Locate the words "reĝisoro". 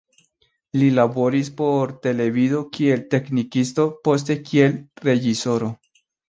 5.11-5.71